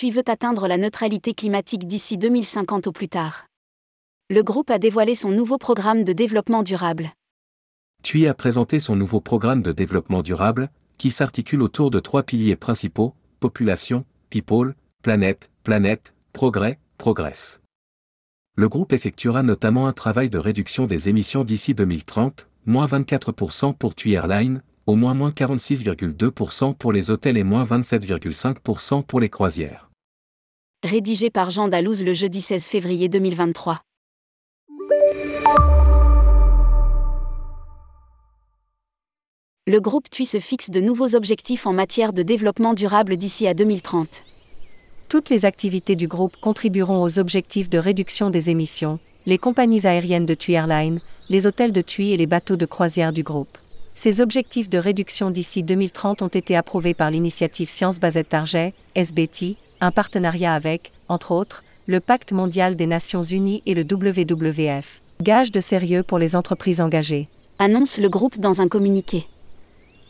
[0.00, 3.44] TUI veut atteindre la neutralité climatique d'ici 2050 au plus tard.
[4.30, 7.10] Le groupe a dévoilé son nouveau programme de développement durable.
[8.02, 12.56] TUI a présenté son nouveau programme de développement durable, qui s'articule autour de trois piliers
[12.56, 17.60] principaux, population, people, planète, planète, progrès, progress.
[18.56, 23.94] Le groupe effectuera notamment un travail de réduction des émissions d'ici 2030, moins 24% pour
[23.94, 29.89] TUI Airlines, au moins moins 46,2% pour les hôtels et moins 27,5% pour les croisières.
[30.82, 33.82] Rédigé par Jean Dalouse le jeudi 16 février 2023.
[39.66, 43.52] Le groupe TUI se fixe de nouveaux objectifs en matière de développement durable d'ici à
[43.52, 44.24] 2030.
[45.10, 50.24] Toutes les activités du groupe contribueront aux objectifs de réduction des émissions, les compagnies aériennes
[50.24, 53.58] de TUI Airlines, les hôtels de TUI et les bateaux de croisière du groupe.
[53.94, 59.58] Ces objectifs de réduction d'ici 2030 ont été approuvés par l'initiative Science Basette Target, SBT,
[59.80, 65.00] un partenariat avec, entre autres, le Pacte mondial des Nations Unies et le WWF.
[65.22, 67.28] Gage de sérieux pour les entreprises engagées.
[67.58, 69.26] Annonce le groupe dans un communiqué.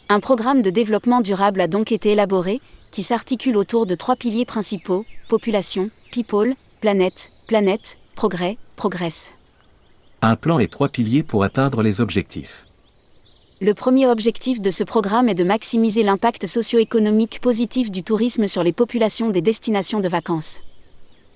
[0.08, 2.60] Un programme de développement durable a donc été élaboré,
[2.90, 9.32] qui s'articule autour de trois piliers principaux population, people, planète, planète, progrès, progress.
[10.22, 12.66] Un plan et trois piliers pour atteindre les objectifs.
[13.62, 18.62] Le premier objectif de ce programme est de maximiser l'impact socio-économique positif du tourisme sur
[18.62, 20.62] les populations des destinations de vacances.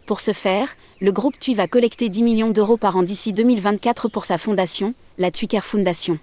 [0.07, 4.09] Pour ce faire, le groupe TUI va collecter 10 millions d'euros par an d'ici 2024
[4.09, 6.19] pour sa fondation, la TUICARE Foundation.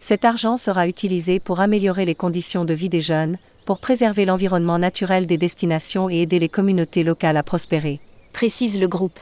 [0.00, 4.80] Cet argent sera utilisé pour améliorer les conditions de vie des jeunes, pour préserver l'environnement
[4.80, 8.00] naturel des destinations et aider les communautés locales à prospérer.
[8.32, 9.20] Précise le groupe.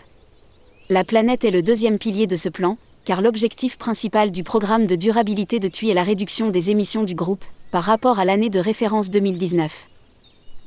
[0.88, 4.94] La planète est le deuxième pilier de ce plan, car l'objectif principal du programme de
[4.94, 8.60] durabilité de TUI est la réduction des émissions du groupe, par rapport à l'année de
[8.60, 9.88] référence 2019.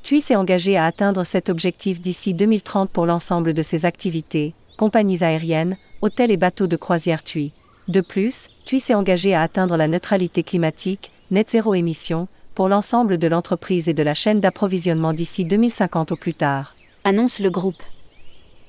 [0.04, 5.24] TUI s'est engagé à atteindre cet objectif d'ici 2030 pour l'ensemble de ses activités, compagnies
[5.24, 7.54] aériennes, hôtels et bateaux de croisière TUI.
[7.88, 13.18] De plus, TUI s'est engagé à atteindre la neutralité climatique, net zéro émission, pour l'ensemble
[13.18, 16.76] de l'entreprise et de la chaîne d'approvisionnement d'ici 2050 au plus tard.
[17.04, 17.84] Annonce le groupe.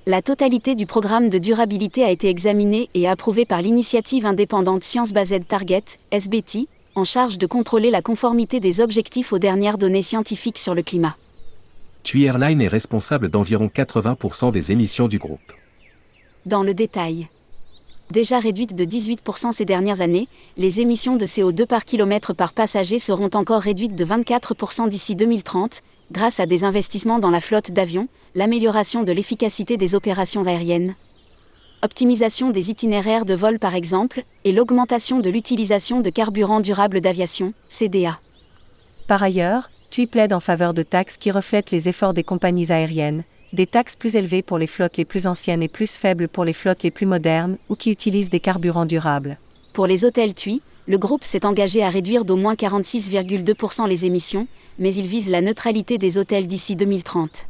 [0.08, 5.12] La totalité du programme de durabilité a été examinée et approuvée par l'initiative indépendante Science
[5.12, 10.58] Based Target, SBT, en charge de contrôler la conformité des objectifs aux dernières données scientifiques
[10.58, 11.16] sur le climat.
[12.04, 15.52] TUI Airline est responsable d'environ 80% des émissions du groupe.
[16.44, 17.26] Dans le détail
[18.10, 22.98] déjà réduites de 18% ces dernières années, les émissions de CO2 par kilomètre par passager
[22.98, 28.08] seront encore réduites de 24% d'ici 2030, grâce à des investissements dans la flotte d'avions,
[28.34, 30.94] l'amélioration de l'efficacité des opérations aériennes,
[31.82, 37.52] optimisation des itinéraires de vol par exemple, et l'augmentation de l'utilisation de carburants durables d'aviation,
[37.68, 38.18] CDA.
[39.06, 43.24] Par ailleurs, TUI plaide en faveur de taxes qui reflètent les efforts des compagnies aériennes,
[43.52, 46.52] des taxes plus élevées pour les flottes les plus anciennes et plus faibles pour les
[46.52, 49.38] flottes les plus modernes ou qui utilisent des carburants durables.
[49.72, 54.46] Pour les hôtels TUI, le groupe s'est engagé à réduire d'au moins 46,2% les émissions,
[54.78, 57.46] mais il vise la neutralité des hôtels d'ici 2030.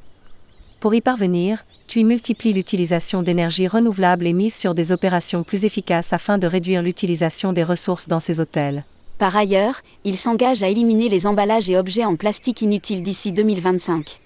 [0.80, 6.12] Pour y parvenir, TUI multiplie l'utilisation d'énergie renouvelable et mise sur des opérations plus efficaces
[6.12, 8.84] afin de réduire l'utilisation des ressources dans ces hôtels.
[9.18, 14.18] Par ailleurs, il s'engage à éliminer les emballages et objets en plastique inutiles d'ici 2025.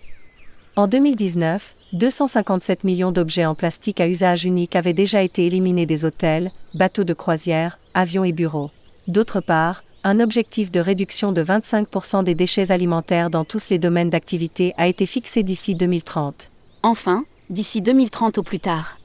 [0.76, 6.04] En 2019, 257 millions d'objets en plastique à usage unique avaient déjà été éliminés des
[6.04, 8.70] hôtels, bateaux de croisière, avions et bureaux.
[9.08, 14.10] D'autre part, un objectif de réduction de 25% des déchets alimentaires dans tous les domaines
[14.10, 16.50] d'activité a été fixé d'ici 2030.
[16.84, 18.98] Enfin, d'ici 2030 au plus tard.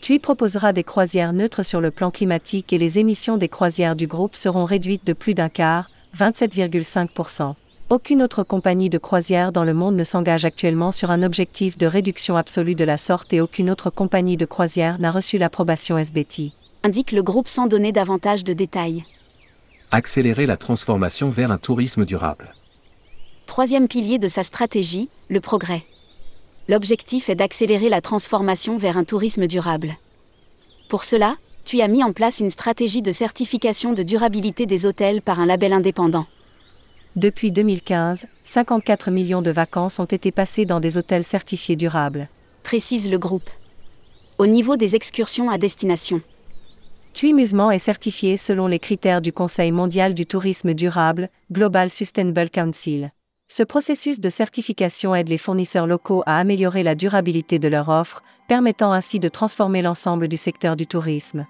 [0.00, 4.06] TUI proposera des croisières neutres sur le plan climatique et les émissions des croisières du
[4.06, 7.54] groupe seront réduites de plus d'un quart, 27,5%.
[7.90, 11.86] Aucune autre compagnie de croisière dans le monde ne s'engage actuellement sur un objectif de
[11.86, 16.52] réduction absolue de la sorte et aucune autre compagnie de croisière n'a reçu l'approbation SBT.
[16.82, 19.04] Indique le groupe sans donner davantage de détails.
[19.90, 22.52] Accélérer la transformation vers un tourisme durable.
[23.46, 25.84] Troisième pilier de sa stratégie, le progrès.
[26.68, 29.96] L'objectif est d'accélérer la transformation vers un tourisme durable.
[30.90, 35.22] Pour cela, tu as mis en place une stratégie de certification de durabilité des hôtels
[35.22, 36.26] par un label indépendant.
[37.18, 42.28] Depuis 2015, 54 millions de vacances ont été passées dans des hôtels certifiés durables.
[42.62, 43.50] Précise le groupe.
[44.38, 46.20] Au niveau des excursions à destination.
[47.14, 52.50] TUI Musement est certifié selon les critères du Conseil mondial du tourisme durable, Global Sustainable
[52.50, 53.10] Council.
[53.48, 58.22] Ce processus de certification aide les fournisseurs locaux à améliorer la durabilité de leur offre,
[58.46, 61.48] permettant ainsi de transformer l'ensemble du secteur du tourisme.